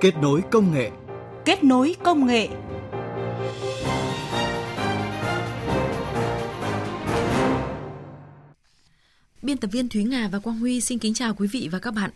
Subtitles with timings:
[0.00, 0.90] Kết nối công nghệ.
[1.44, 2.48] Kết nối công nghệ.
[9.42, 11.94] Biên tập viên Thúy Nga và Quang Huy xin kính chào quý vị và các
[11.94, 12.10] bạn.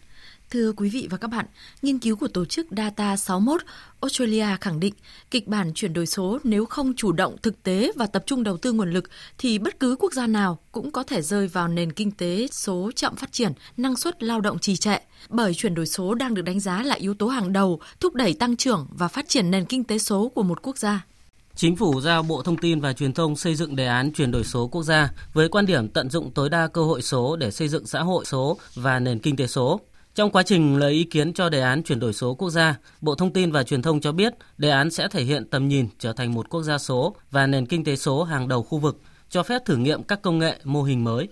[0.53, 1.47] Thưa quý vị và các bạn,
[1.83, 3.63] nghiên cứu của tổ chức Data 61
[4.01, 4.95] Australia khẳng định
[5.31, 8.57] kịch bản chuyển đổi số nếu không chủ động thực tế và tập trung đầu
[8.57, 9.05] tư nguồn lực
[9.39, 12.91] thì bất cứ quốc gia nào cũng có thể rơi vào nền kinh tế số
[12.95, 14.97] chậm phát triển, năng suất lao động trì trệ.
[15.29, 18.35] Bởi chuyển đổi số đang được đánh giá là yếu tố hàng đầu thúc đẩy
[18.35, 21.07] tăng trưởng và phát triển nền kinh tế số của một quốc gia.
[21.55, 24.45] Chính phủ giao Bộ Thông tin và Truyền thông xây dựng đề án chuyển đổi
[24.45, 27.69] số quốc gia với quan điểm tận dụng tối đa cơ hội số để xây
[27.69, 29.81] dựng xã hội số và nền kinh tế số.
[30.15, 33.15] Trong quá trình lấy ý kiến cho đề án chuyển đổi số quốc gia, Bộ
[33.15, 36.13] Thông tin và Truyền thông cho biết đề án sẽ thể hiện tầm nhìn trở
[36.13, 39.43] thành một quốc gia số và nền kinh tế số hàng đầu khu vực, cho
[39.43, 41.29] phép thử nghiệm các công nghệ mô hình mới.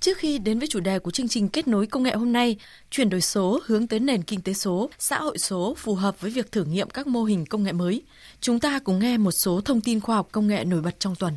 [0.00, 2.56] Trước khi đến với chủ đề của chương trình kết nối công nghệ hôm nay,
[2.90, 6.30] chuyển đổi số hướng tới nền kinh tế số, xã hội số phù hợp với
[6.30, 8.02] việc thử nghiệm các mô hình công nghệ mới.
[8.40, 11.14] Chúng ta cùng nghe một số thông tin khoa học công nghệ nổi bật trong
[11.14, 11.32] tuần.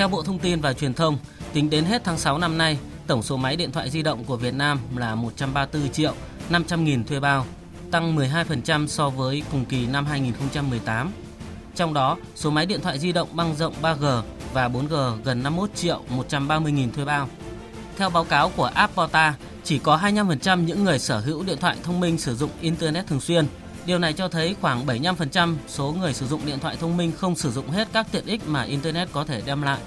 [0.00, 1.18] Theo Bộ Thông tin và Truyền thông,
[1.52, 4.36] tính đến hết tháng 6 năm nay, tổng số máy điện thoại di động của
[4.36, 6.14] Việt Nam là 134 triệu
[6.50, 7.46] 500 nghìn thuê bao,
[7.90, 11.12] tăng 12% so với cùng kỳ năm 2018.
[11.76, 15.74] Trong đó, số máy điện thoại di động băng rộng 3G và 4G gần 51
[15.74, 17.28] triệu 130 nghìn thuê bao.
[17.96, 19.34] Theo báo cáo của Apporta,
[19.64, 23.20] chỉ có 25% những người sở hữu điện thoại thông minh sử dụng Internet thường
[23.20, 23.46] xuyên.
[23.86, 27.36] Điều này cho thấy khoảng 75% số người sử dụng điện thoại thông minh không
[27.36, 29.78] sử dụng hết các tiện ích mà Internet có thể đem lại.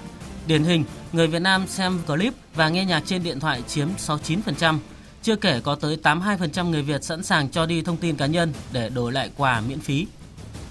[0.46, 4.78] Điển hình, người Việt Nam xem clip và nghe nhạc trên điện thoại chiếm 69%.
[5.22, 8.52] Chưa kể có tới 82% người Việt sẵn sàng cho đi thông tin cá nhân
[8.72, 10.06] để đổi lại quà miễn phí.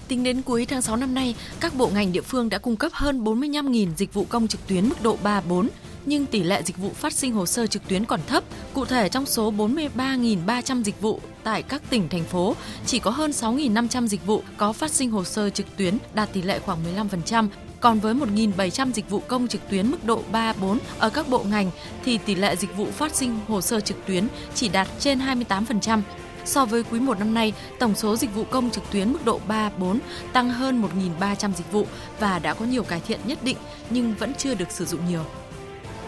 [0.08, 2.92] Tính đến cuối tháng 6 năm nay, các bộ ngành địa phương đã cung cấp
[2.92, 5.68] hơn 45.000 dịch vụ công trực tuyến mức độ 3 4,
[6.06, 8.44] nhưng tỷ lệ dịch vụ phát sinh hồ sơ trực tuyến còn thấp.
[8.72, 12.56] Cụ thể trong số 43.300 dịch vụ tại các tỉnh thành phố,
[12.86, 16.42] chỉ có hơn 6.500 dịch vụ có phát sinh hồ sơ trực tuyến đạt tỷ
[16.42, 16.78] lệ khoảng
[17.10, 17.48] 15%,
[17.80, 21.42] còn với 1.700 dịch vụ công trực tuyến mức độ 3, 4 ở các bộ
[21.42, 21.70] ngành
[22.04, 26.00] thì tỷ lệ dịch vụ phát sinh hồ sơ trực tuyến chỉ đạt trên 28%.
[26.44, 29.40] So với quý 1 năm nay, tổng số dịch vụ công trực tuyến mức độ
[29.48, 29.98] 3, 4
[30.32, 30.82] tăng hơn
[31.20, 31.86] 1.300 dịch vụ
[32.20, 33.56] và đã có nhiều cải thiện nhất định
[33.90, 35.24] nhưng vẫn chưa được sử dụng nhiều.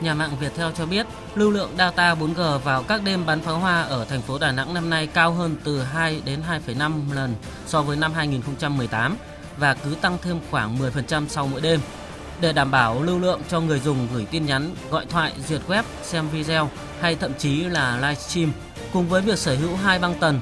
[0.01, 3.83] Nhà mạng Viettel cho biết, lưu lượng data 4G vào các đêm bắn pháo hoa
[3.83, 7.35] ở thành phố Đà Nẵng năm nay cao hơn từ 2 đến 2,5 lần
[7.67, 9.17] so với năm 2018
[9.59, 11.81] và cứ tăng thêm khoảng 10% sau mỗi đêm.
[12.41, 15.83] Để đảm bảo lưu lượng cho người dùng gửi tin nhắn, gọi thoại, duyệt web,
[16.03, 16.71] xem video
[17.01, 18.53] hay thậm chí là livestream,
[18.93, 20.41] cùng với việc sở hữu hai băng tần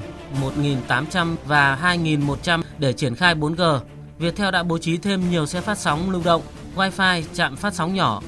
[0.87, 3.79] 1.800 và 2.100 để triển khai 4G,
[4.19, 6.41] Viettel đã bố trí thêm nhiều xe phát sóng lưu động,
[6.75, 8.21] Wi-Fi, chạm phát sóng nhỏ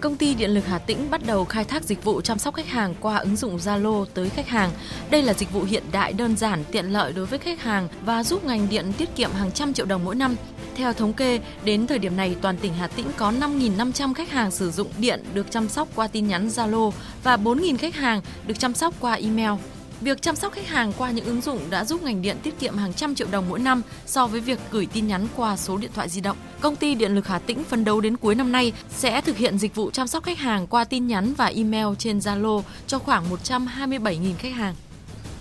[0.00, 2.66] Công ty Điện lực Hà Tĩnh bắt đầu khai thác dịch vụ chăm sóc khách
[2.66, 4.70] hàng qua ứng dụng Zalo tới khách hàng.
[5.10, 8.24] Đây là dịch vụ hiện đại đơn giản, tiện lợi đối với khách hàng và
[8.24, 10.36] giúp ngành điện tiết kiệm hàng trăm triệu đồng mỗi năm.
[10.74, 14.50] Theo thống kê, đến thời điểm này toàn tỉnh Hà Tĩnh có 5.500 khách hàng
[14.50, 16.90] sử dụng điện được chăm sóc qua tin nhắn Zalo
[17.22, 19.52] và 4.000 khách hàng được chăm sóc qua email.
[20.00, 22.76] Việc chăm sóc khách hàng qua những ứng dụng đã giúp ngành điện tiết kiệm
[22.76, 25.90] hàng trăm triệu đồng mỗi năm so với việc gửi tin nhắn qua số điện
[25.94, 26.36] thoại di động.
[26.60, 29.58] Công ty Điện lực Hà Tĩnh phấn đấu đến cuối năm nay sẽ thực hiện
[29.58, 33.24] dịch vụ chăm sóc khách hàng qua tin nhắn và email trên Zalo cho khoảng
[33.30, 34.74] 127.000 khách hàng.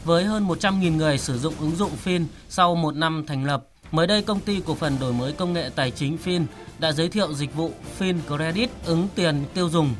[0.05, 4.07] Với hơn 100.000 người sử dụng ứng dụng Fin sau một năm thành lập, mới
[4.07, 6.45] đây công ty cổ phần đổi mới công nghệ tài chính Fin
[6.79, 9.93] đã giới thiệu dịch vụ Fin Credit ứng tiền tiêu dùng.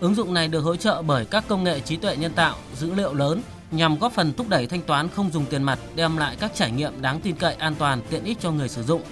[0.00, 2.94] Ứng dụng này được hỗ trợ bởi các công nghệ trí tuệ nhân tạo, dữ
[2.94, 6.36] liệu lớn nhằm góp phần thúc đẩy thanh toán không dùng tiền mặt, đem lại
[6.40, 9.02] các trải nghiệm đáng tin cậy, an toàn, tiện ích cho người sử dụng.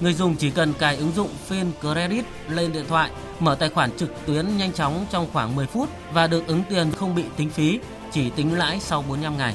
[0.00, 3.10] Người dùng chỉ cần cài ứng dụng Fin Credit lên điện thoại,
[3.40, 6.92] mở tài khoản trực tuyến nhanh chóng trong khoảng 10 phút và được ứng tiền
[6.96, 7.78] không bị tính phí,
[8.12, 9.54] chỉ tính lãi sau 45 ngày.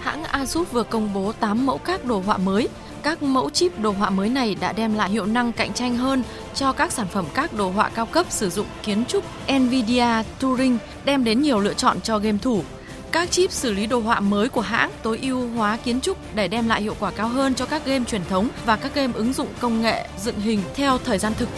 [0.00, 2.68] Hãng Asus vừa công bố 8 mẫu các đồ họa mới.
[3.02, 6.22] Các mẫu chip đồ họa mới này đã đem lại hiệu năng cạnh tranh hơn
[6.54, 9.24] cho các sản phẩm các đồ họa cao cấp sử dụng kiến trúc
[9.58, 12.62] Nvidia Turing, đem đến nhiều lựa chọn cho game thủ.
[13.12, 16.48] Các chip xử lý đồ họa mới của hãng tối ưu hóa kiến trúc để
[16.48, 19.32] đem lại hiệu quả cao hơn cho các game truyền thống và các game ứng
[19.32, 21.48] dụng công nghệ dựng hình theo thời gian thực.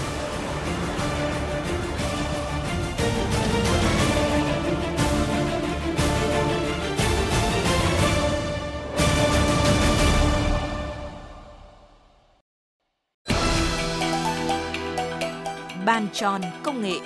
[15.87, 16.99] Bàn tròn công nghệ.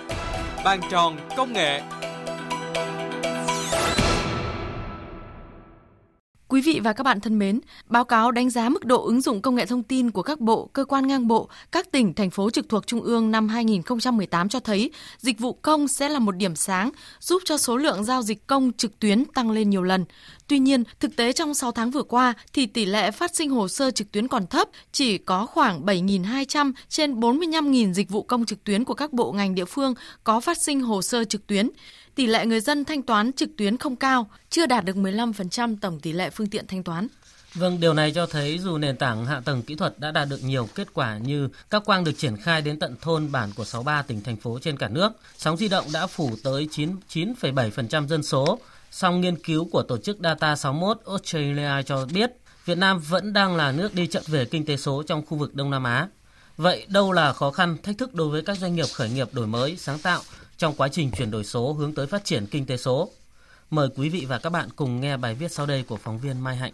[0.64, 1.82] Bàn tròn công nghệ.
[6.56, 9.43] Quý vị và các bạn thân mến, báo cáo đánh giá mức độ ứng dụng
[9.43, 12.50] công nghệ thông tin của các bộ, cơ quan ngang bộ, các tỉnh, thành phố
[12.50, 16.56] trực thuộc Trung ương năm 2018 cho thấy dịch vụ công sẽ là một điểm
[16.56, 20.05] sáng, giúp cho số lượng giao dịch công trực tuyến tăng lên nhiều lần.
[20.49, 23.69] Tuy nhiên, thực tế trong 6 tháng vừa qua thì tỷ lệ phát sinh hồ
[23.69, 28.64] sơ trực tuyến còn thấp, chỉ có khoảng 7.200 trên 45.000 dịch vụ công trực
[28.64, 29.94] tuyến của các bộ ngành địa phương
[30.25, 31.70] có phát sinh hồ sơ trực tuyến
[32.17, 36.01] tỷ lệ người dân thanh toán trực tuyến không cao, chưa đạt được 15% tổng
[36.01, 37.09] tỷ lệ phương tiện thanh toán.
[37.55, 40.45] Vâng, điều này cho thấy dù nền tảng hạ tầng kỹ thuật đã đạt được
[40.45, 44.03] nhiều kết quả như các quang được triển khai đến tận thôn bản của 63
[44.03, 48.59] tỉnh thành phố trên cả nước, sóng di động đã phủ tới 99,7% dân số.
[48.91, 52.31] Song nghiên cứu của tổ chức Data 61 Australia cho biết
[52.65, 55.55] Việt Nam vẫn đang là nước đi chậm về kinh tế số trong khu vực
[55.55, 56.09] Đông Nam Á.
[56.57, 59.47] Vậy đâu là khó khăn, thách thức đối với các doanh nghiệp khởi nghiệp đổi
[59.47, 60.23] mới, sáng tạo
[60.58, 63.11] trong quá trình chuyển đổi số hướng tới phát triển kinh tế số.
[63.70, 66.41] Mời quý vị và các bạn cùng nghe bài viết sau đây của phóng viên
[66.41, 66.73] Mai Hạnh.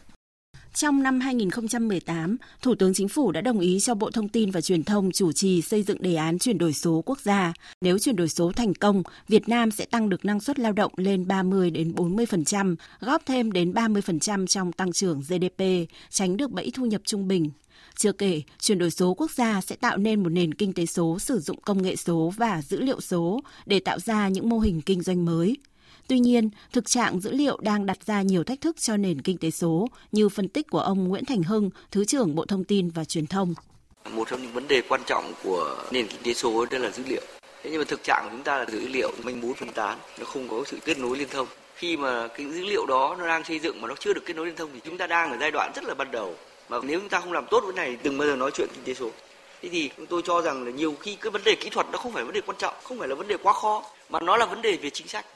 [0.74, 4.60] Trong năm 2018, Thủ tướng Chính phủ đã đồng ý cho Bộ Thông tin và
[4.60, 7.52] Truyền thông chủ trì xây dựng đề án chuyển đổi số quốc gia.
[7.80, 10.92] Nếu chuyển đổi số thành công, Việt Nam sẽ tăng được năng suất lao động
[10.96, 15.62] lên 30 đến 40%, góp thêm đến 30% trong tăng trưởng GDP,
[16.10, 17.50] tránh được bẫy thu nhập trung bình.
[17.96, 21.18] Chưa kể, chuyển đổi số quốc gia sẽ tạo nên một nền kinh tế số
[21.18, 24.80] sử dụng công nghệ số và dữ liệu số để tạo ra những mô hình
[24.80, 25.56] kinh doanh mới.
[26.08, 29.38] Tuy nhiên, thực trạng dữ liệu đang đặt ra nhiều thách thức cho nền kinh
[29.38, 32.90] tế số, như phân tích của ông Nguyễn Thành Hưng, Thứ trưởng Bộ Thông tin
[32.90, 33.54] và Truyền thông.
[34.12, 37.02] Một trong những vấn đề quan trọng của nền kinh tế số đó là dữ
[37.08, 37.22] liệu.
[37.62, 39.98] Thế nhưng mà thực trạng của chúng ta là dữ liệu manh mún phân tán,
[40.18, 41.46] nó không có sự kết nối liên thông.
[41.74, 44.36] Khi mà cái dữ liệu đó nó đang xây dựng mà nó chưa được kết
[44.36, 46.34] nối liên thông thì chúng ta đang ở giai đoạn rất là ban đầu
[46.72, 48.84] mà nếu chúng ta không làm tốt vấn này, đừng bao giờ nói chuyện kinh
[48.84, 49.10] tế số.
[49.62, 52.12] Thế thì tôi cho rằng là nhiều khi cái vấn đề kỹ thuật nó không
[52.12, 54.46] phải vấn đề quan trọng, không phải là vấn đề quá khó, mà nó là
[54.46, 55.26] vấn đề về chính sách.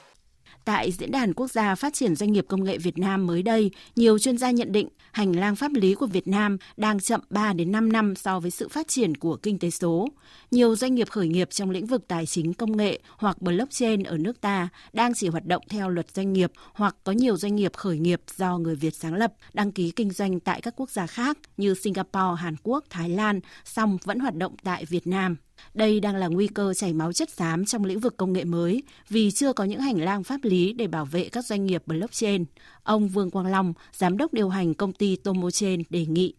[0.66, 3.70] Tại Diễn đàn Quốc gia Phát triển Doanh nghiệp Công nghệ Việt Nam mới đây,
[3.96, 7.52] nhiều chuyên gia nhận định hành lang pháp lý của Việt Nam đang chậm 3
[7.52, 10.08] đến 5 năm so với sự phát triển của kinh tế số.
[10.50, 14.18] Nhiều doanh nghiệp khởi nghiệp trong lĩnh vực tài chính công nghệ hoặc blockchain ở
[14.18, 17.72] nước ta đang chỉ hoạt động theo luật doanh nghiệp hoặc có nhiều doanh nghiệp
[17.76, 21.06] khởi nghiệp do người Việt sáng lập, đăng ký kinh doanh tại các quốc gia
[21.06, 25.36] khác như Singapore, Hàn Quốc, Thái Lan, song vẫn hoạt động tại Việt Nam.
[25.74, 28.82] Đây đang là nguy cơ chảy máu chất xám trong lĩnh vực công nghệ mới
[29.08, 32.44] vì chưa có những hành lang pháp lý để bảo vệ các doanh nghiệp blockchain.
[32.82, 36.34] Ông Vương Quang Long, giám đốc điều hành công ty Tomochain đề nghị.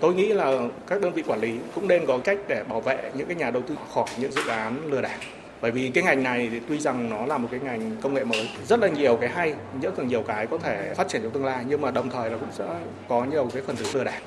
[0.00, 3.12] Tôi nghĩ là các đơn vị quản lý cũng nên có cách để bảo vệ
[3.16, 5.18] những cái nhà đầu tư khỏi những dự án lừa đảo.
[5.60, 8.24] Bởi vì cái ngành này thì tuy rằng nó là một cái ngành công nghệ
[8.24, 11.32] mới, rất là nhiều cái hay, rất là nhiều cái có thể phát triển trong
[11.32, 12.64] tương lai nhưng mà đồng thời là cũng sẽ
[13.08, 14.20] có nhiều cái phần tử lừa đảo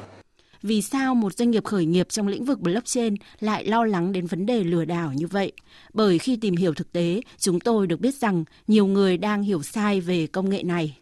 [0.62, 4.26] vì sao một doanh nghiệp khởi nghiệp trong lĩnh vực blockchain lại lo lắng đến
[4.26, 5.52] vấn đề lừa đảo như vậy.
[5.94, 9.64] Bởi khi tìm hiểu thực tế, chúng tôi được biết rằng nhiều người đang hiểu
[9.64, 10.98] sai về công nghệ này.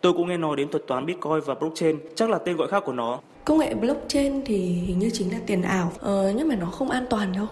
[0.00, 2.82] Tôi cũng nghe nói đến thuật toán Bitcoin và blockchain, chắc là tên gọi khác
[2.86, 3.20] của nó.
[3.44, 6.90] Công nghệ blockchain thì hình như chính là tiền ảo, ờ, nhưng mà nó không
[6.90, 7.46] an toàn đâu.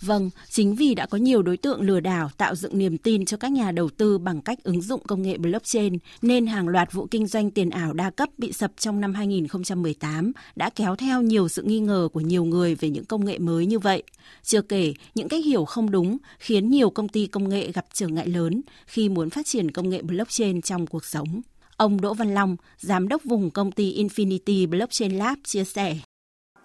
[0.00, 3.36] Vâng, chính vì đã có nhiều đối tượng lừa đảo tạo dựng niềm tin cho
[3.36, 7.06] các nhà đầu tư bằng cách ứng dụng công nghệ blockchain, nên hàng loạt vụ
[7.10, 11.48] kinh doanh tiền ảo đa cấp bị sập trong năm 2018 đã kéo theo nhiều
[11.48, 14.02] sự nghi ngờ của nhiều người về những công nghệ mới như vậy.
[14.42, 18.08] Chưa kể, những cách hiểu không đúng khiến nhiều công ty công nghệ gặp trở
[18.08, 21.40] ngại lớn khi muốn phát triển công nghệ blockchain trong cuộc sống.
[21.76, 25.96] Ông Đỗ Văn Long, giám đốc vùng công ty Infinity Blockchain Lab chia sẻ.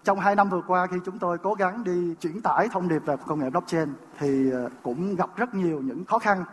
[0.06, 3.00] Trong hai năm vừa qua khi chúng tôi cố gắng đi chuyển tải thông điệp
[3.06, 6.44] về công nghệ blockchain thì ờ, cũng gặp rất nhiều những khó khăn.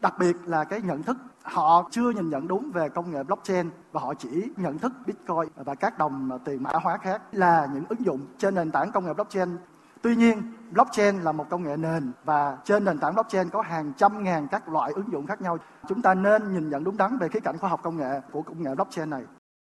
[0.00, 3.70] Đặc biệt là cái nhận thức họ chưa nhìn nhận đúng về công nghệ blockchain
[3.92, 7.84] và họ chỉ nhận thức Bitcoin và các đồng tiền mã hóa khác là những
[7.88, 9.56] ứng dụng trên nền tảng công nghệ blockchain.
[10.02, 13.92] Tuy nhiên, blockchain là một công nghệ nền và trên nền tảng blockchain có hàng
[13.96, 15.58] trăm ngàn các loại ứng dụng khác nhau.
[15.88, 18.42] Chúng ta nên nhìn nhận đúng đắn về khía cạnh khoa học công nghệ của
[18.42, 19.22] công nghệ blockchain này.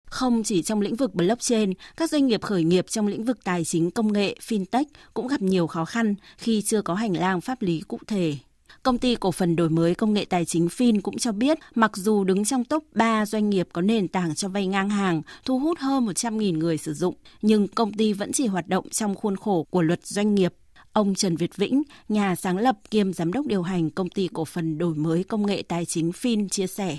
[0.09, 3.65] Không chỉ trong lĩnh vực blockchain, các doanh nghiệp khởi nghiệp trong lĩnh vực tài
[3.65, 7.61] chính công nghệ, fintech cũng gặp nhiều khó khăn khi chưa có hành lang pháp
[7.61, 8.35] lý cụ thể.
[8.83, 11.91] Công ty cổ phần đổi mới công nghệ tài chính Fin cũng cho biết, mặc
[11.95, 15.59] dù đứng trong top 3 doanh nghiệp có nền tảng cho vay ngang hàng, thu
[15.59, 19.35] hút hơn 100.000 người sử dụng, nhưng công ty vẫn chỉ hoạt động trong khuôn
[19.35, 20.53] khổ của luật doanh nghiệp.
[20.93, 24.45] Ông Trần Việt Vĩnh, nhà sáng lập kiêm giám đốc điều hành công ty cổ
[24.45, 26.97] phần đổi mới công nghệ tài chính Fin chia sẻ.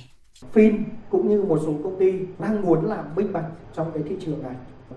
[0.52, 3.44] Fin cũng như một số công ty đang muốn làm minh bạch
[3.74, 4.54] trong cái thị trường này.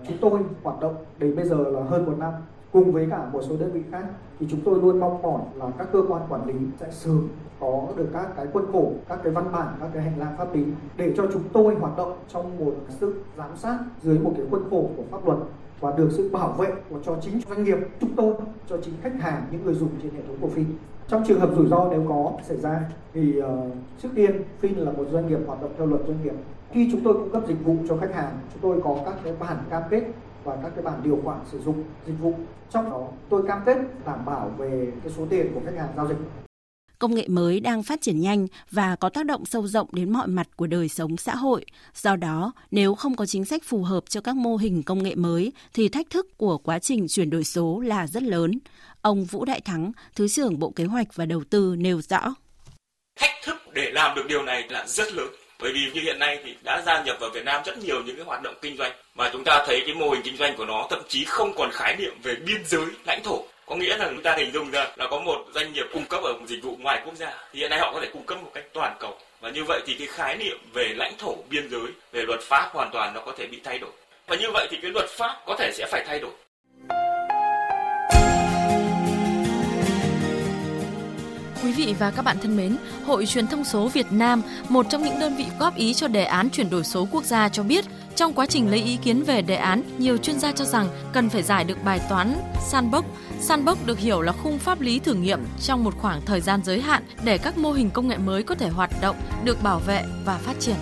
[0.08, 2.32] Chúng tôi hoạt động đến bây giờ là hơn một năm
[2.72, 4.04] cùng với cả một số đơn vị khác
[4.40, 7.28] thì chúng tôi luôn mong mỏi là các cơ quan quản lý sẽ sớm
[7.60, 10.54] có được các cái quân khổ, các cái văn bản, các cái hành lang pháp
[10.54, 10.64] lý
[10.96, 14.62] để cho chúng tôi hoạt động trong một sự giám sát dưới một cái khuôn
[14.70, 15.38] khổ của pháp luật
[15.80, 18.34] và được sự bảo vệ của cho chính doanh nghiệp chúng tôi,
[18.68, 20.66] cho chính khách hàng, những người dùng trên hệ thống của Phim.
[21.08, 22.80] Trong trường hợp rủi ro nếu có xảy ra
[23.14, 23.44] thì uh,
[24.02, 26.34] trước tiên Fin là một doanh nghiệp hoạt động theo luật doanh nghiệp
[26.70, 29.32] Khi chúng tôi cung cấp dịch vụ cho khách hàng, chúng tôi có các cái
[29.40, 30.02] bản cam kết
[30.44, 32.34] và các cái bản điều khoản sử dụng dịch vụ.
[32.70, 36.08] Trong đó tôi cam kết đảm bảo về cái số tiền của khách hàng giao
[36.08, 36.18] dịch.
[36.98, 40.26] Công nghệ mới đang phát triển nhanh và có tác động sâu rộng đến mọi
[40.26, 41.64] mặt của đời sống xã hội.
[41.94, 45.14] Do đó, nếu không có chính sách phù hợp cho các mô hình công nghệ
[45.14, 48.58] mới thì thách thức của quá trình chuyển đổi số là rất lớn.
[49.04, 52.34] Ông Vũ Đại Thắng, Thứ trưởng Bộ Kế hoạch và Đầu tư nêu rõ.
[53.16, 55.28] Thách thức để làm được điều này là rất lớn.
[55.60, 58.16] Bởi vì như hiện nay thì đã gia nhập vào Việt Nam rất nhiều những
[58.16, 58.92] cái hoạt động kinh doanh.
[59.14, 61.70] Mà chúng ta thấy cái mô hình kinh doanh của nó thậm chí không còn
[61.72, 63.44] khái niệm về biên giới lãnh thổ.
[63.66, 66.20] Có nghĩa là chúng ta hình dung ra là có một doanh nghiệp cung cấp
[66.22, 67.48] ở một dịch vụ ngoài quốc gia.
[67.52, 69.18] Thì hiện nay họ có thể cung cấp một cách toàn cầu.
[69.40, 72.70] Và như vậy thì cái khái niệm về lãnh thổ biên giới về luật pháp
[72.74, 73.92] hoàn toàn nó có thể bị thay đổi.
[74.26, 76.32] Và như vậy thì cái luật pháp có thể sẽ phải thay đổi.
[81.86, 82.76] Vị và các bạn thân mến,
[83.06, 86.24] Hội Truyền thông số Việt Nam, một trong những đơn vị góp ý cho đề
[86.24, 87.84] án chuyển đổi số quốc gia cho biết,
[88.16, 91.28] trong quá trình lấy ý kiến về đề án, nhiều chuyên gia cho rằng cần
[91.28, 92.34] phải giải được bài toán
[92.70, 93.04] sandbox.
[93.40, 96.80] Sandbox được hiểu là khung pháp lý thử nghiệm trong một khoảng thời gian giới
[96.80, 100.02] hạn để các mô hình công nghệ mới có thể hoạt động, được bảo vệ
[100.24, 100.76] và phát triển.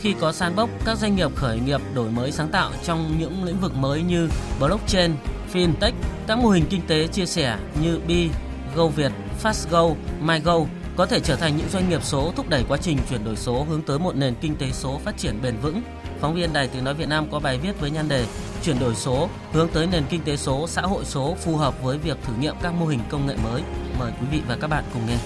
[0.00, 3.60] Khi có sandbox, các doanh nghiệp khởi nghiệp đổi mới sáng tạo trong những lĩnh
[3.60, 4.28] vực mới như
[4.60, 5.14] blockchain,
[5.52, 5.92] fintech,
[6.26, 8.28] các mô hình kinh tế chia sẻ như Bi,
[8.76, 9.12] GoViet,
[9.42, 10.58] FastGo, MyGo
[10.96, 13.66] có thể trở thành những doanh nghiệp số thúc đẩy quá trình chuyển đổi số
[13.68, 15.82] hướng tới một nền kinh tế số phát triển bền vững.
[16.20, 18.26] Phóng viên Đài Tiếng Nói Việt Nam có bài viết với nhan đề
[18.62, 21.98] Chuyển đổi số hướng tới nền kinh tế số, xã hội số phù hợp với
[21.98, 23.62] việc thử nghiệm các mô hình công nghệ mới.
[23.98, 25.16] Mời quý vị và các bạn cùng nghe.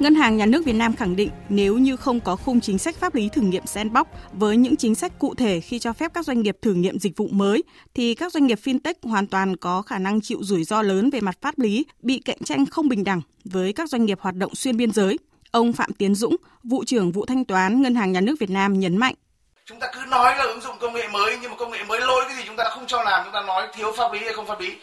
[0.00, 2.96] Ngân hàng Nhà nước Việt Nam khẳng định nếu như không có khung chính sách
[2.96, 6.24] pháp lý thử nghiệm sandbox với những chính sách cụ thể khi cho phép các
[6.24, 7.64] doanh nghiệp thử nghiệm dịch vụ mới
[7.94, 11.20] thì các doanh nghiệp fintech hoàn toàn có khả năng chịu rủi ro lớn về
[11.20, 14.54] mặt pháp lý, bị cạnh tranh không bình đẳng với các doanh nghiệp hoạt động
[14.54, 15.18] xuyên biên giới.
[15.50, 18.80] Ông Phạm Tiến Dũng, vụ trưởng vụ thanh toán Ngân hàng Nhà nước Việt Nam
[18.80, 19.14] nhấn mạnh
[19.66, 22.00] chúng ta cứ nói là ứng dụng công nghệ mới nhưng mà công nghệ mới
[22.00, 24.32] lôi cái gì chúng ta không cho làm chúng ta nói thiếu pháp lý hay
[24.32, 24.76] không pháp lý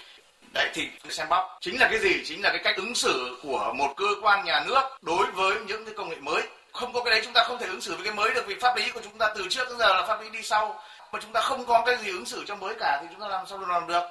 [0.53, 2.23] Đấy, thì sandbox chính là cái gì?
[2.25, 5.85] Chính là cái cách ứng xử của một cơ quan nhà nước đối với những
[5.85, 6.41] cái công nghệ mới.
[6.71, 8.55] Không có cái đấy, chúng ta không thể ứng xử với cái mới được vì
[8.55, 10.83] pháp lý của chúng ta từ trước đến giờ là pháp lý đi sau.
[11.11, 13.27] Mà chúng ta không có cái gì ứng xử cho mới cả thì chúng ta
[13.27, 14.03] làm sao làm được?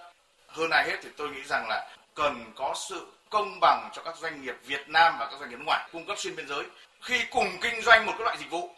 [0.48, 4.16] Hơn ai hết thì tôi nghĩ rằng là cần có sự công bằng cho các
[4.16, 6.64] doanh nghiệp Việt Nam và các doanh nghiệp nước ngoài cung cấp xuyên biên giới
[7.00, 8.70] khi cùng kinh doanh một cái loại dịch vụ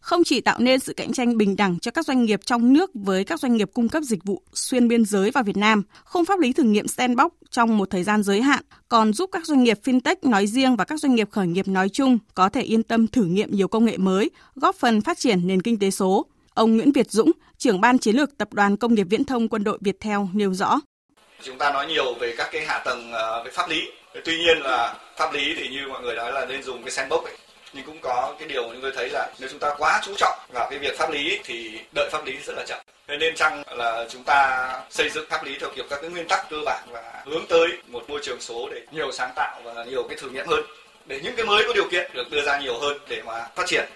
[0.00, 2.90] không chỉ tạo nên sự cạnh tranh bình đẳng cho các doanh nghiệp trong nước
[2.94, 6.24] với các doanh nghiệp cung cấp dịch vụ xuyên biên giới vào Việt Nam, khung
[6.24, 9.64] pháp lý thử nghiệm sandbox trong một thời gian giới hạn còn giúp các doanh
[9.64, 12.82] nghiệp fintech nói riêng và các doanh nghiệp khởi nghiệp nói chung có thể yên
[12.82, 16.26] tâm thử nghiệm nhiều công nghệ mới, góp phần phát triển nền kinh tế số.
[16.54, 19.64] Ông Nguyễn Việt Dũng, trưởng ban chiến lược Tập đoàn Công nghiệp Viễn thông Quân
[19.64, 20.80] đội Việt Theo nêu rõ.
[21.42, 23.80] Chúng ta nói nhiều về các cái hạ tầng ờ, về pháp lý.
[24.24, 27.24] Tuy nhiên là pháp lý thì như mọi người nói là nên dùng cái sandbox
[27.24, 27.36] ấy
[27.72, 30.38] nhưng cũng có cái điều chúng tôi thấy là nếu chúng ta quá chú trọng
[30.54, 32.78] vào cái việc pháp lý thì đợi pháp lý rất là chậm
[33.18, 36.50] nên chăng là chúng ta xây dựng pháp lý theo kiểu các cái nguyên tắc
[36.50, 40.02] cơ bản và hướng tới một môi trường số để nhiều sáng tạo và nhiều
[40.08, 40.64] cái thử nghiệm hơn,
[41.06, 43.64] để những cái mới có điều kiện được đưa ra nhiều hơn để mà phát
[43.66, 43.88] triển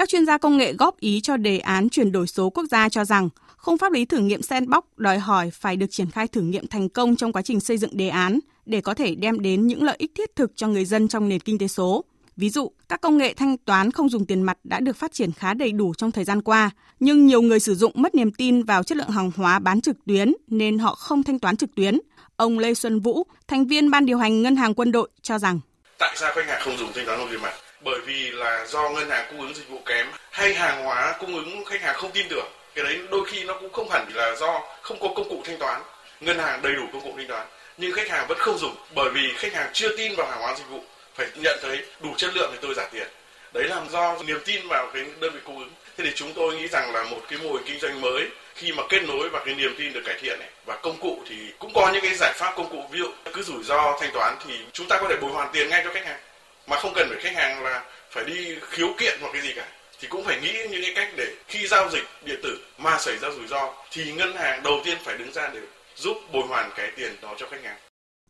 [0.00, 2.88] các chuyên gia công nghệ góp ý cho đề án chuyển đổi số quốc gia
[2.88, 6.40] cho rằng khung pháp lý thử nghiệm sandbox đòi hỏi phải được triển khai thử
[6.40, 9.66] nghiệm thành công trong quá trình xây dựng đề án để có thể đem đến
[9.66, 12.04] những lợi ích thiết thực cho người dân trong nền kinh tế số.
[12.36, 15.32] Ví dụ, các công nghệ thanh toán không dùng tiền mặt đã được phát triển
[15.32, 16.70] khá đầy đủ trong thời gian qua,
[17.00, 19.96] nhưng nhiều người sử dụng mất niềm tin vào chất lượng hàng hóa bán trực
[20.06, 21.98] tuyến nên họ không thanh toán trực tuyến.
[22.36, 25.60] Ông Lê Xuân Vũ, thành viên ban điều hành Ngân hàng Quân đội cho rằng
[25.98, 27.52] Tại sao khách hàng không dùng thanh toán không tiền mặt?
[27.84, 31.34] Bởi vì là do ngân hàng cung ứng dịch vụ kém hay hàng hóa cung
[31.34, 32.46] ứng khách hàng không tin tưởng.
[32.74, 35.58] Cái đấy đôi khi nó cũng không hẳn là do không có công cụ thanh
[35.58, 35.82] toán.
[36.20, 37.46] Ngân hàng đầy đủ công cụ thanh toán
[37.80, 40.54] nhưng khách hàng vẫn không dùng bởi vì khách hàng chưa tin vào hàng hóa
[40.58, 40.80] dịch vụ
[41.14, 43.08] phải nhận thấy đủ chất lượng thì tôi trả tiền.
[43.52, 45.70] Đấy làm do niềm tin vào cái đơn vị cung ứng.
[45.96, 48.72] Thế thì chúng tôi nghĩ rằng là một cái mô hình kinh doanh mới khi
[48.72, 50.48] mà kết nối và cái niềm tin được cải thiện này.
[50.66, 52.84] Và công cụ thì cũng có những cái giải pháp công cụ.
[52.90, 55.68] Ví dụ cứ rủi ro thanh toán thì chúng ta có thể bồi hoàn tiền
[55.68, 56.20] ngay cho khách hàng.
[56.66, 59.66] Mà không cần phải khách hàng là phải đi khiếu kiện hoặc cái gì cả.
[60.00, 63.18] Thì cũng phải nghĩ những cái cách để khi giao dịch điện tử mà xảy
[63.18, 65.60] ra rủi ro thì ngân hàng đầu tiên phải đứng ra để
[65.96, 67.76] giúp bồi hoàn cái tiền đó cho khách hàng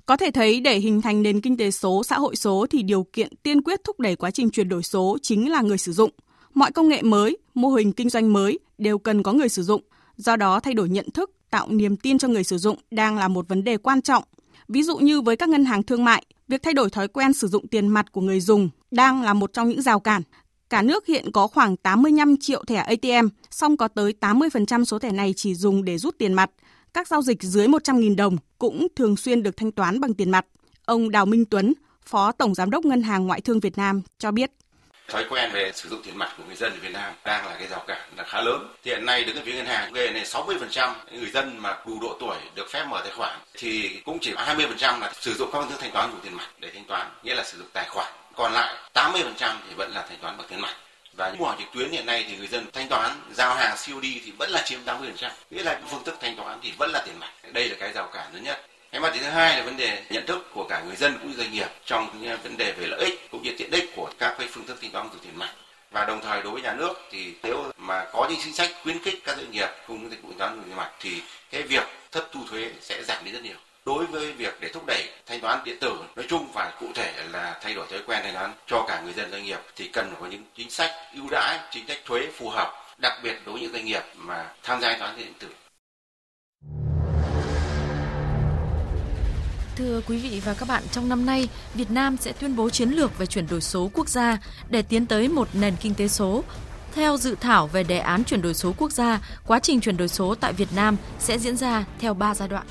[0.06, 3.06] có thể thấy để hình thành nền kinh tế số, xã hội số thì điều
[3.12, 6.10] kiện tiên quyết thúc đẩy quá trình chuyển đổi số chính là người sử dụng.
[6.54, 9.82] Mọi công nghệ mới, mô hình kinh doanh mới đều cần có người sử dụng.
[10.16, 13.28] Do đó thay đổi nhận thức, tạo niềm tin cho người sử dụng đang là
[13.28, 14.24] một vấn đề quan trọng.
[14.68, 17.48] Ví dụ như với các ngân hàng thương mại, việc thay đổi thói quen sử
[17.48, 20.22] dụng tiền mặt của người dùng đang là một trong những rào cản.
[20.70, 25.12] Cả nước hiện có khoảng 85 triệu thẻ ATM, song có tới 80% số thẻ
[25.12, 26.50] này chỉ dùng để rút tiền mặt,
[26.94, 30.46] các giao dịch dưới 100.000 đồng cũng thường xuyên được thanh toán bằng tiền mặt.
[30.84, 31.74] Ông Đào Minh Tuấn,
[32.06, 34.50] Phó Tổng Giám đốc Ngân hàng Ngoại thương Việt Nam cho biết.
[35.08, 37.56] Thói quen về sử dụng tiền mặt của người dân ở Việt Nam đang là
[37.58, 38.74] cái rào cản là khá lớn.
[38.82, 41.98] Thì hiện nay đứng ở phía ngân hàng về này 60% người dân mà đủ
[42.00, 45.58] độ tuổi được phép mở tài khoản thì cũng chỉ 20% là sử dụng các
[45.58, 47.88] phương thức thanh toán dùng tiền mặt để thanh toán, nghĩa là sử dụng tài
[47.88, 48.12] khoản.
[48.36, 50.74] Còn lại 80% thì vẫn là thanh toán bằng tiền mặt
[51.20, 54.02] và mua hàng trực tuyến hiện nay thì người dân thanh toán giao hàng COD
[54.02, 57.18] thì vẫn là chiếm 80%, nghĩa là phương thức thanh toán thì vẫn là tiền
[57.18, 57.30] mặt.
[57.52, 58.66] Đây là cái rào cản lớn nhất.
[58.92, 61.36] Cái mặt thứ hai là vấn đề nhận thức của cả người dân cũng như
[61.36, 62.08] doanh nghiệp trong
[62.42, 64.90] vấn đề về lợi ích cũng như tiện ích của các cái phương thức thanh
[64.90, 65.50] toán dùng tiền mặt
[65.90, 68.98] và đồng thời đối với nhà nước thì nếu mà có những chính sách khuyến
[68.98, 71.62] khích các doanh nghiệp cùng với dịch vụ thanh toán dùng tiền mặt thì cái
[71.62, 73.56] việc thất thu thuế sẽ giảm đi rất nhiều
[73.86, 77.12] đối với việc để thúc đẩy thanh toán điện tử nói chung và cụ thể
[77.32, 80.14] là thay đổi thói quen thanh toán cho cả người dân doanh nghiệp thì cần
[80.20, 83.62] có những chính sách ưu đãi chính sách thuế phù hợp đặc biệt đối với
[83.62, 85.48] những doanh nghiệp mà tham gia thanh toán điện tử
[89.76, 92.90] Thưa quý vị và các bạn, trong năm nay, Việt Nam sẽ tuyên bố chiến
[92.90, 94.38] lược về chuyển đổi số quốc gia
[94.70, 96.44] để tiến tới một nền kinh tế số.
[96.94, 100.08] Theo dự thảo về đề án chuyển đổi số quốc gia, quá trình chuyển đổi
[100.08, 102.66] số tại Việt Nam sẽ diễn ra theo 3 giai đoạn.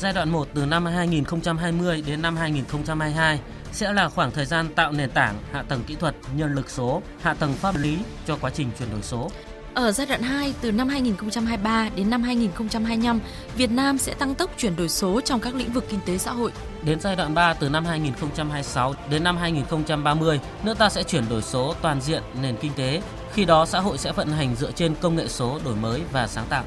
[0.00, 3.40] Giai đoạn 1 từ năm 2020 đến năm 2022
[3.72, 7.02] sẽ là khoảng thời gian tạo nền tảng, hạ tầng kỹ thuật, nhân lực số,
[7.22, 9.30] hạ tầng pháp lý cho quá trình chuyển đổi số.
[9.74, 13.20] Ở giai đoạn 2, từ năm 2023 đến năm 2025,
[13.56, 16.32] Việt Nam sẽ tăng tốc chuyển đổi số trong các lĩnh vực kinh tế xã
[16.32, 16.52] hội.
[16.82, 21.42] Đến giai đoạn 3, từ năm 2026 đến năm 2030, nước ta sẽ chuyển đổi
[21.42, 23.02] số toàn diện nền kinh tế.
[23.32, 26.26] Khi đó, xã hội sẽ vận hành dựa trên công nghệ số, đổi mới và
[26.26, 26.64] sáng tạo.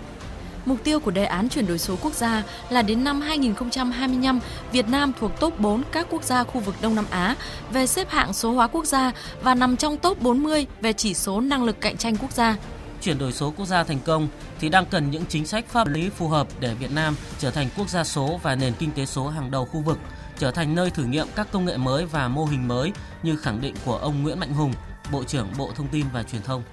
[0.65, 4.39] Mục tiêu của đề án chuyển đổi số quốc gia là đến năm 2025,
[4.71, 7.35] Việt Nam thuộc top 4 các quốc gia khu vực Đông Nam Á
[7.71, 11.41] về xếp hạng số hóa quốc gia và nằm trong top 40 về chỉ số
[11.41, 12.57] năng lực cạnh tranh quốc gia
[13.01, 14.27] chuyển đổi số quốc gia thành công
[14.59, 17.69] thì đang cần những chính sách pháp lý phù hợp để Việt Nam trở thành
[17.77, 19.99] quốc gia số và nền kinh tế số hàng đầu khu vực,
[20.37, 22.91] trở thành nơi thử nghiệm các công nghệ mới và mô hình mới
[23.23, 24.73] như khẳng định của ông Nguyễn Mạnh Hùng,
[25.11, 26.63] Bộ trưởng Bộ Thông tin và Truyền thông.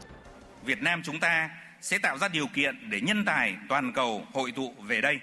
[0.64, 1.48] Việt Nam chúng ta
[1.80, 5.20] sẽ tạo ra điều kiện để nhân tài toàn cầu hội tụ về đây,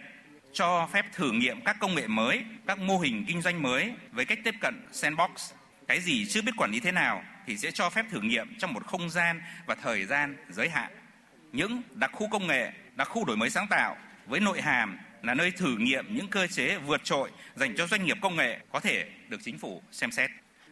[0.53, 4.25] cho phép thử nghiệm các công nghệ mới, các mô hình kinh doanh mới với
[4.25, 5.51] cách tiếp cận sandbox.
[5.87, 8.73] Cái gì chưa biết quản lý thế nào thì sẽ cho phép thử nghiệm trong
[8.73, 10.91] một không gian và thời gian giới hạn.
[11.51, 15.33] Những đặc khu công nghệ, đặc khu đổi mới sáng tạo với nội hàm là
[15.33, 18.79] nơi thử nghiệm những cơ chế vượt trội dành cho doanh nghiệp công nghệ có
[18.79, 20.29] thể được chính phủ xem xét.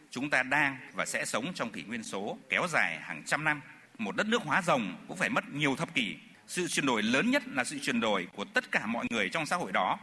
[0.10, 3.62] Chúng ta đang và sẽ sống trong kỷ nguyên số kéo dài hàng trăm năm.
[3.98, 6.16] Một đất nước hóa rồng cũng phải mất nhiều thập kỷ.
[6.48, 9.46] Sự chuyển đổi lớn nhất là sự chuyển đổi của tất cả mọi người trong
[9.46, 9.98] xã hội đó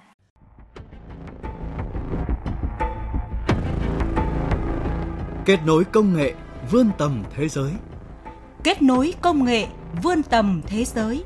[5.51, 6.35] kết nối công nghệ
[6.71, 7.73] vươn tầm thế giới.
[8.65, 9.67] Kết nối công nghệ
[10.03, 11.25] vươn tầm thế giới.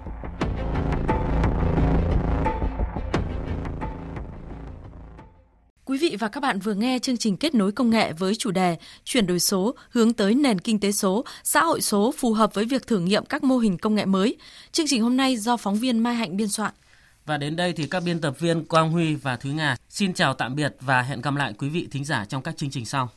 [5.94, 8.50] Quý vị và các bạn vừa nghe chương trình kết nối công nghệ với chủ
[8.50, 12.54] đề chuyển đổi số hướng tới nền kinh tế số, xã hội số phù hợp
[12.54, 14.36] với việc thử nghiệm các mô hình công nghệ mới.
[14.72, 16.72] Chương trình hôm nay do phóng viên Mai Hạnh biên soạn.
[17.26, 20.34] Và đến đây thì các biên tập viên Quang Huy và Thúy Nga xin chào
[20.34, 23.08] tạm biệt và hẹn gặp lại quý vị thính giả trong các chương trình sau.